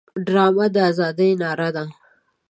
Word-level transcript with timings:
ډرامه 0.25 0.65
د 0.75 0.77
ازادۍ 0.89 1.31
ناره 1.41 1.69
ده 1.75 1.85